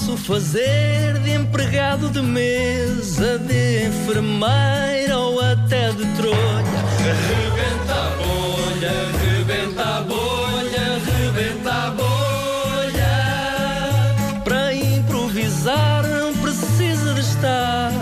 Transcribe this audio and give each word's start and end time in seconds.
posso 0.00 0.16
fazer 0.16 1.18
de 1.18 1.32
empregado 1.32 2.08
de 2.08 2.22
mesa, 2.22 3.38
de 3.38 3.84
enfermeira 3.86 5.18
ou 5.18 5.38
até 5.40 5.90
de 5.92 6.06
trolha. 6.16 6.36
Rebenta 7.28 7.92
a 7.92 8.10
bolha, 8.16 8.92
rebenta 9.20 9.82
a 9.82 10.00
bolha, 10.00 10.98
rebenta 11.04 11.70
a 11.70 11.90
bolha. 11.90 13.12
Para 14.42 14.74
improvisar 14.74 16.02
não 16.06 16.32
precisa 16.34 17.12
de 17.12 17.20
estar 17.20 17.92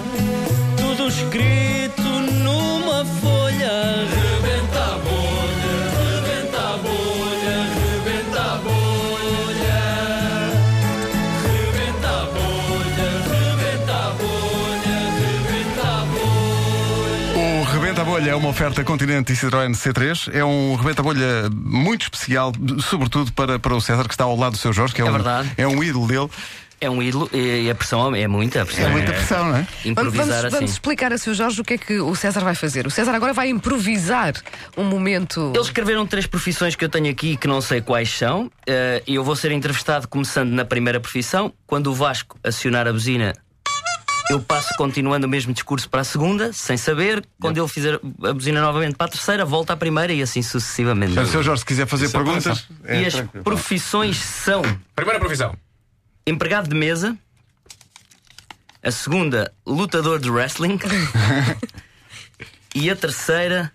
Bolha 18.19 18.31
é 18.33 18.35
uma 18.35 18.49
oferta 18.49 18.83
Continente 18.83 19.33
e 19.33 19.37
Citroën 19.37 19.71
C3. 19.73 20.35
É 20.35 20.45
um 20.45 20.75
Rebenta 20.75 21.03
a 21.03 21.05
Bolha 21.05 21.49
muito 21.55 22.03
especial, 22.03 22.53
sobretudo 22.81 23.33
para, 23.33 23.59
para 23.61 23.75
o 23.75 23.81
César, 23.81 24.05
que 24.09 24.15
está 24.15 24.25
ao 24.25 24.37
lado 24.37 24.53
do 24.53 24.59
seu 24.59 24.73
Jorge, 24.73 24.93
que 24.93 25.01
é, 25.01 25.05
É 25.07 25.09
um, 25.09 25.13
verdade. 25.13 25.53
é 25.57 25.67
um 25.69 25.83
ídolo 25.85 26.07
dele. 26.09 26.29
É 26.81 26.91
um 26.91 27.01
ídolo 27.01 27.29
e 27.33 27.71
a 27.71 27.75
pressão 27.77 28.15
é 28.15 28.27
muita. 28.27 28.63
A 28.63 28.67
pressão 28.67 28.87
É 28.87 28.89
muita 28.89 29.13
pressão, 29.13 29.45
não 29.49 29.57
é? 29.57 29.61
Vamos, 29.63 29.85
Improvisar 29.87 30.27
vamos- 30.27 30.45
assim. 30.45 30.55
vamos 30.57 30.71
explicar 30.73 31.13
a 31.13 31.19
seu 31.19 31.33
Jorge 31.35 31.61
o 31.61 31.65
que 31.65 31.75
é 31.75 31.79
que 31.79 31.99
o 32.01 32.15
César 32.17 32.41
vai 32.41 32.55
fazer. 32.57 32.87
O 32.87 32.91
César 32.91 33.13
agora 33.15 33.33
vai 33.33 33.49
improvisar 33.51 34.33
um 34.77 34.85
momento. 34.85 35.53
Eles 35.55 35.67
escreveram 35.69 36.05
três 36.07 36.27
profissões 36.27 36.75
que 36.75 36.85
eu 36.85 36.89
tenho 36.89 37.11
aqui 37.11 37.37
que 37.37 37.47
não 37.47 37.61
sei 37.61 37.81
quais 37.81 38.11
são. 38.11 38.51
Eh, 38.67 39.03
E 39.07 39.15
eu 39.15 39.23
vou 39.25 39.35
ser 39.37 39.51
entrevistado 39.53 40.07
começando 40.09 40.51
na 40.51 40.65
primeira 40.65 40.99
profissão. 41.01 41.53
Quando 41.67 41.89
o 41.89 41.95
Vasco 41.95 42.37
acionar 42.45 42.87
a 42.89 42.93
buzina, 42.93 43.33
eu 44.31 44.41
passo 44.41 44.75
continuando 44.77 45.27
o 45.27 45.31
mesmo 45.31 45.53
discurso 45.53 45.89
para 45.89 46.03
a 46.03 46.05
segunda, 46.05 46.53
sem 46.53 46.77
saber. 46.77 47.25
Quando 47.41 47.59
ele 47.59 47.69
fizer 47.69 47.95
a 48.25 48.33
buzina 48.33 48.61
novamente 48.61 48.95
para 48.97 49.07
a 49.07 49.11
terceira, 49.11 49.45
volta 49.45 49.73
à 49.73 49.77
primeira 49.77 50.13
e 50.13 50.21
assim 50.23 50.43
sucessivamente. 50.43 51.15
Portanto, 51.15 51.29
o 51.29 51.33
seu 51.33 51.43
Jorge, 51.43 51.61
se 51.61 51.67
quiser 51.67 51.87
fazer 51.87 52.11
perguntas. 52.11 52.67
é 52.85 53.01
E 53.03 53.07
as 53.07 53.15
tranquilo. 53.15 53.45
profissões 53.45 54.17
são 54.19 54.63
Primeira 54.95 55.19
profissão. 55.19 55.57
empregado 56.27 56.69
de 56.69 56.75
mesa. 56.75 57.17
A 58.83 58.91
segunda, 58.91 59.53
lutador 59.67 60.19
de 60.21 60.31
wrestling. 60.31 60.79
e 62.75 62.89
a 62.91 62.97
terceira, 62.97 63.73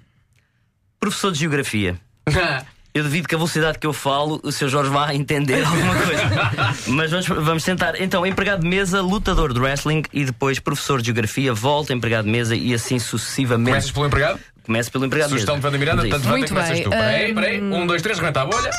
professor 0.99 1.31
de 1.31 1.39
geografia. 1.39 1.99
Eu 2.93 3.03
devido 3.03 3.27
que 3.27 3.33
a 3.33 3.37
velocidade 3.39 3.79
que 3.79 3.87
eu 3.87 3.93
falo, 3.93 4.39
o 4.43 4.51
Sr. 4.51 4.69
Jorge 4.69 4.91
vai 4.91 5.15
entender 5.15 5.63
alguma 5.65 5.95
coisa. 5.95 6.75
Mas 6.87 7.09
vamos, 7.09 7.27
vamos 7.27 7.63
tentar. 7.63 7.99
Então, 7.99 8.23
empregado 8.25 8.61
de 8.61 8.67
mesa, 8.67 9.01
lutador 9.01 9.51
de 9.51 9.59
wrestling 9.59 10.03
e 10.13 10.25
depois 10.25 10.59
professor 10.59 10.99
de 11.01 11.07
geografia, 11.07 11.53
volta, 11.53 11.91
empregado 11.91 12.25
de 12.25 12.31
mesa 12.31 12.55
e 12.55 12.71
assim 12.73 12.99
sucessivamente. 12.99 13.71
Começas 13.71 13.91
pelo 13.91 14.05
empregado? 14.05 14.39
Começa 14.63 14.91
pelo 14.91 15.05
empregado 15.05 15.29
Sugestão 15.29 15.55
de 15.59 15.63
mesa. 15.63 15.77
Miranda, 15.77 16.07
tanto 16.07 16.27
Muito 16.27 16.49
começas 16.49 16.79
tu. 16.81 16.89
bem, 16.89 16.99
Peraí, 16.99 17.31
hum. 17.31 17.35
peraí. 17.35 17.61
Um, 17.61 17.87
dois, 17.87 18.01
três, 18.01 18.19
rebenta 18.19 18.41
a 18.41 18.45
bolha. 18.45 18.69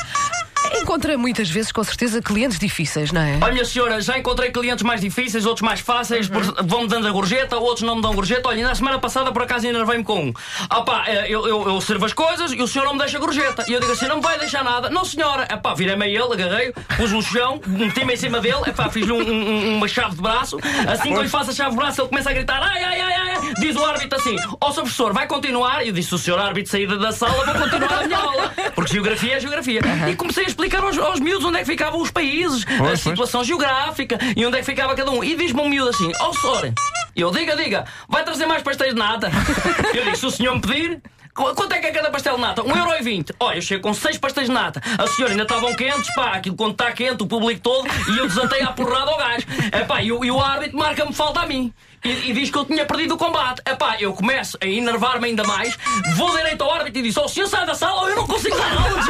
Encontra 0.80 1.16
muitas 1.16 1.48
vezes, 1.50 1.72
com 1.72 1.82
certeza, 1.84 2.20
clientes 2.22 2.58
difíceis, 2.58 3.10
não 3.12 3.20
é? 3.20 3.38
Olha, 3.40 3.52
minha 3.52 3.64
senhora, 3.64 4.00
já 4.00 4.18
encontrei 4.18 4.50
clientes 4.50 4.82
mais 4.82 5.00
difíceis, 5.00 5.46
outros 5.46 5.62
mais 5.64 5.80
fáceis, 5.80 6.28
por- 6.28 6.42
vão-me 6.64 6.88
dando 6.88 7.06
a 7.08 7.10
gorjeta, 7.10 7.56
outros 7.56 7.82
não 7.82 7.96
me 7.96 8.02
dão 8.02 8.14
gorjeta. 8.14 8.48
Olha, 8.48 8.66
na 8.66 8.74
semana 8.74 8.98
passada, 8.98 9.32
por 9.32 9.42
acaso, 9.42 9.66
enervei-me 9.66 10.04
com 10.04 10.26
um. 10.26 10.32
Ah 10.68 10.82
pá, 10.82 11.04
eh, 11.06 11.26
eu, 11.28 11.46
eu, 11.46 11.68
eu 11.68 11.80
servo 11.80 12.04
as 12.06 12.12
coisas 12.12 12.52
e 12.52 12.60
o 12.62 12.66
senhor 12.68 12.84
não 12.84 12.94
me 12.94 12.98
deixa 13.00 13.18
gorjeta. 13.18 13.64
E 13.68 13.72
eu 13.72 13.80
digo 13.80 13.92
assim, 13.92 14.06
não 14.06 14.16
me 14.16 14.22
vai 14.22 14.38
deixar 14.38 14.62
nada. 14.64 14.90
Não, 14.90 15.04
senhora. 15.04 15.46
Ah 15.50 15.56
pá, 15.56 15.74
virei-me 15.74 16.04
a 16.04 16.08
ele, 16.08 16.32
agarrei-o, 16.32 16.72
pus 16.96 17.10
no 17.12 17.22
chão, 17.22 17.60
meti-me 17.66 18.14
em 18.14 18.16
cima 18.16 18.40
dele, 18.40 18.62
ah 18.66 18.72
pá, 18.72 18.88
fiz-lhe 18.90 19.12
um- 19.12 19.20
um- 19.22 19.76
uma 19.78 19.88
chave 19.88 20.14
de 20.16 20.22
braço. 20.22 20.58
Assim 20.88 21.10
que 21.12 21.18
eu 21.18 21.22
lhe 21.22 21.28
faço 21.28 21.50
a 21.50 21.54
chave 21.54 21.70
de 21.70 21.76
braço, 21.76 22.00
ele 22.00 22.08
começa 22.08 22.30
a 22.30 22.32
gritar, 22.32 22.60
ai, 22.62 22.82
ai, 22.84 23.00
ai, 23.00 23.12
ai. 23.14 23.23
Diz 23.58 23.76
o 23.76 23.84
árbitro 23.84 24.18
assim, 24.18 24.36
ó, 24.60 24.70
Sr. 24.70 24.82
professor, 24.82 25.12
vai 25.12 25.26
continuar? 25.26 25.84
E 25.84 25.88
eu 25.88 25.94
disse, 25.94 26.14
o 26.14 26.18
senhor 26.18 26.38
árbitro 26.38 26.70
saída 26.70 26.96
da 26.96 27.12
sala, 27.12 27.44
vou 27.44 27.54
continuar 27.54 28.02
a 28.02 28.06
minha 28.06 28.18
aula. 28.18 28.54
Porque 28.74 28.92
geografia 28.92 29.36
é 29.36 29.40
geografia. 29.40 29.80
E 30.10 30.16
comecei 30.16 30.44
a 30.44 30.48
explicar 30.48 30.82
aos, 30.82 30.98
aos 30.98 31.20
miúdos 31.20 31.44
onde 31.44 31.58
é 31.58 31.60
que 31.60 31.66
ficavam 31.66 32.00
os 32.00 32.10
países, 32.10 32.64
a 32.66 32.78
pois. 32.78 33.00
situação 33.00 33.44
geográfica 33.44 34.18
e 34.36 34.44
onde 34.44 34.56
é 34.56 34.60
que 34.60 34.66
ficava 34.66 34.94
cada 34.94 35.10
um. 35.10 35.22
E 35.22 35.36
diz-me 35.36 35.60
um 35.60 35.68
miúdo 35.68 35.90
assim: 35.90 36.10
Ó, 36.20 36.30
oh, 36.30 36.34
senhor, 36.34 36.72
eu 37.16 37.30
diga, 37.30 37.56
diga, 37.56 37.84
vai 38.08 38.24
trazer 38.24 38.46
mais 38.46 38.62
pastéis 38.62 38.92
de 38.92 38.98
nata? 38.98 39.30
Eu 39.94 40.04
digo: 40.04 40.16
se 40.16 40.26
o 40.26 40.30
senhor 40.30 40.54
me 40.54 40.60
pedir. 40.60 41.02
Qu- 41.34 41.54
Quanto 41.54 41.72
é 41.72 41.78
que 41.78 41.86
é 41.86 41.90
cada 41.92 42.10
pastel 42.10 42.36
de 42.36 42.40
nata? 42.40 42.62
1,20€. 42.62 43.34
Olha, 43.40 43.56
eu 43.58 43.62
chego 43.62 43.82
com 43.82 43.92
6 43.94 44.18
pastéis 44.18 44.46
de 44.48 44.52
nata. 44.54 44.80
A 44.98 45.06
senhora 45.06 45.32
ainda 45.34 45.42
estavam 45.44 45.74
quentes, 45.74 46.12
pá, 46.14 46.32
aquilo 46.32 46.56
quando 46.56 46.72
está 46.72 46.90
quente, 46.92 47.22
o 47.22 47.26
público 47.26 47.60
todo, 47.60 47.88
e 48.14 48.18
eu 48.18 48.26
desatei 48.28 48.62
à 48.62 48.72
porrada 48.72 49.10
ao 49.10 49.18
gajo. 49.18 49.46
Epá, 49.80 50.02
e, 50.02 50.12
o- 50.12 50.24
e 50.24 50.30
o 50.30 50.40
árbitro 50.40 50.78
marca-me 50.78 51.12
falta 51.12 51.40
a 51.40 51.46
mim. 51.46 51.72
E, 52.04 52.30
e 52.30 52.32
diz 52.34 52.50
que 52.50 52.58
eu 52.58 52.64
tinha 52.66 52.84
perdido 52.84 53.14
o 53.14 53.16
combate. 53.18 53.62
Epá, 53.66 53.96
eu 53.98 54.12
começo 54.12 54.58
a 54.62 54.66
enervar-me 54.66 55.28
ainda 55.28 55.42
mais, 55.44 55.76
vou 56.16 56.36
direito 56.36 56.62
ao 56.62 56.70
árbitro 56.72 56.98
e 57.00 57.02
diz: 57.02 57.16
Ó, 57.16 57.24
o 57.24 57.28
senhor 57.28 57.46
sai 57.46 57.64
da 57.64 57.74
sala 57.74 58.10
eu 58.10 58.16
não 58.16 58.26
consigo 58.26 58.54
dar 58.56 58.72
aula. 58.72 59.00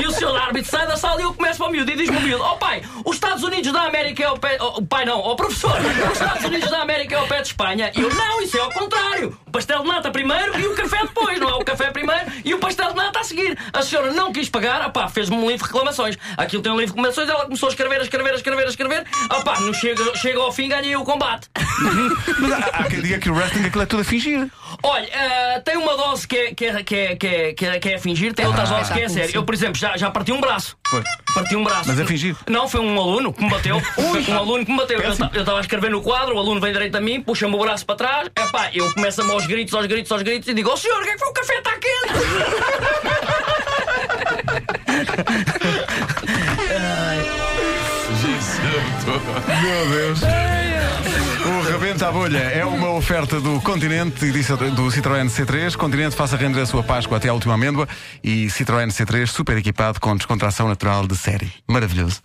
E 0.00 0.06
o 0.06 0.10
senhor 0.10 0.36
árbitro 0.36 0.70
sai 0.70 0.86
da 0.86 0.96
sala 0.96 1.20
e 1.20 1.24
eu 1.24 1.32
começo 1.34 1.58
para 1.58 1.68
o 1.68 1.70
miúdo 1.70 1.90
e 1.90 1.96
diz-me 1.96 2.16
o 2.16 2.20
miúdo: 2.20 2.42
Ó 2.42 2.56
pai, 2.56 2.82
os 3.04 3.14
Estados 3.14 3.42
Unidos 3.42 3.72
da 3.72 3.82
América 3.82 4.24
é 4.24 4.30
o 4.30 4.38
pé. 4.38 4.58
Oh, 4.60 4.82
pai, 4.82 5.04
não, 5.04 5.20
ó 5.20 5.34
professor, 5.34 5.76
os 5.80 6.12
Estados 6.12 6.44
Unidos 6.44 6.70
da 6.70 6.82
América 6.82 7.14
é 7.14 7.20
o 7.20 7.26
pé 7.26 7.42
de 7.42 7.48
Espanha. 7.48 7.92
E 7.94 8.00
eu: 8.00 8.12
Não, 8.14 8.42
isso 8.42 8.56
é 8.56 8.60
ao 8.60 8.72
contrário. 8.72 9.38
O 9.46 9.50
pastel 9.50 9.82
de 9.82 9.88
nata 9.88 10.10
primeiro 10.10 10.58
e 10.58 10.66
o 10.66 10.74
café 10.74 10.98
depois, 11.02 11.38
não 11.38 11.48
é? 11.48 11.54
O 11.54 11.64
café 11.64 11.90
primeiro 11.90 12.24
e 12.44 12.54
o 12.54 12.58
pastel 12.58 12.90
de 12.90 12.96
nata 12.96 13.20
a 13.20 13.24
seguir. 13.24 13.56
A 13.72 13.82
senhora 13.82 14.12
não 14.12 14.32
quis 14.32 14.48
pagar, 14.48 14.86
opá, 14.86 15.08
fez-me 15.08 15.36
um 15.36 15.46
livro 15.46 15.58
de 15.58 15.72
reclamações. 15.72 16.18
Aquilo 16.36 16.62
tem 16.62 16.72
um 16.72 16.76
livro 16.76 16.94
de 16.94 17.00
reclamações, 17.00 17.28
ela 17.28 17.44
começou 17.44 17.68
a 17.68 17.70
escrever, 17.70 18.00
a 18.00 18.02
escrever, 18.02 18.32
a 18.32 18.36
escrever, 18.36 18.64
a 18.64 18.68
escrever. 18.68 19.04
Opá, 19.30 19.60
não 19.60 19.72
chega, 19.72 20.16
chega 20.16 20.40
ao 20.40 20.52
fim, 20.52 20.68
ganhei 20.68 20.96
o 20.96 21.04
combate. 21.04 21.48
Mas 22.40 22.52
há, 22.52 22.56
há 22.72 22.84
quem 22.84 23.00
diga 23.00 23.18
que 23.18 23.30
o 23.30 23.34
wrestling 23.34 23.66
aquilo 23.66 23.82
é 23.82 23.86
tudo 23.86 24.00
a 24.00 24.04
fingir. 24.04 24.48
Olha, 24.82 25.08
eh, 25.12 25.60
tem 25.60 25.76
uma 25.76 25.96
dose 25.96 26.26
que 26.26 26.36
é, 26.36 26.54
que, 26.54 26.66
é, 26.66 26.82
que, 26.82 26.94
é, 26.94 27.16
que, 27.16 27.26
é, 27.26 27.52
que, 27.54 27.66
é, 27.66 27.78
que 27.78 27.88
é 27.88 27.94
a 27.94 27.98
fingir, 27.98 28.34
tem 28.34 28.46
outras 28.46 28.68
doses 28.68 28.90
que 28.90 29.00
é 29.00 29.04
a 29.04 29.08
sério. 29.08 29.30
Eu, 29.34 29.44
por 29.44 29.54
exemplo, 29.54 29.76
já, 29.76 29.96
já 29.96 30.10
parti 30.10 30.32
um 30.32 30.40
braço. 30.40 30.76
Pois. 30.90 31.04
Parti 31.34 31.56
um 31.56 31.64
braço. 31.64 31.88
Mas 31.88 32.00
é 32.00 32.04
fingir? 32.04 32.36
Não, 32.48 32.68
foi 32.68 32.80
um 32.80 33.00
aluno 33.00 33.32
que 33.32 33.42
me 33.42 33.50
bateu. 33.50 33.76
um 33.98 34.36
aluno 34.36 34.64
que 34.64 34.72
me 34.72 34.78
bateu. 34.78 35.00
Eu 35.00 35.12
estava 35.12 35.58
a 35.58 35.60
escrever 35.60 35.90
no 35.90 36.02
quadro, 36.02 36.34
o 36.34 36.38
aluno 36.38 36.60
vem 36.60 36.72
direito 36.72 36.96
a 36.96 37.00
mim, 37.00 37.20
puxa-me 37.22 37.54
o 37.54 37.58
braço 37.58 37.86
para 37.86 37.96
trás. 37.96 38.28
Epá, 38.36 38.70
eu 38.72 38.92
começo-me 38.94 39.30
aos 39.30 39.46
gritos, 39.46 39.74
aos 39.74 39.86
gritos, 39.86 40.10
aos 40.10 40.22
gritos 40.22 40.48
e 40.48 40.54
digo: 40.54 40.70
Ó 40.70 40.76
senhor, 40.76 41.00
o 41.00 41.04
que 41.04 41.10
é 41.10 41.12
que 41.12 41.18
foi? 41.18 41.28
O 41.28 41.32
café 41.32 41.58
está 41.58 41.72
quente! 41.78 42.14
Meu 49.62 49.88
Deus. 49.90 50.20
O 51.46 51.62
Rebenta 51.70 52.08
a 52.08 52.12
Bolha 52.12 52.38
é 52.38 52.64
uma 52.64 52.90
oferta 52.90 53.40
do 53.40 53.60
Continente 53.60 54.24
e 54.24 54.30
do 54.30 54.90
Citroën 54.90 55.26
C3. 55.26 55.76
Continente 55.76 56.16
faça 56.16 56.36
render 56.36 56.60
a 56.60 56.66
sua 56.66 56.82
Páscoa 56.82 57.18
até 57.18 57.28
a 57.28 57.34
última 57.34 57.54
amêndoa 57.54 57.86
e 58.22 58.46
Citroën 58.46 58.88
C3 58.88 59.26
super 59.26 59.56
equipado 59.58 60.00
com 60.00 60.16
descontração 60.16 60.68
natural 60.68 61.06
de 61.06 61.16
série. 61.16 61.52
Maravilhoso. 61.68 62.20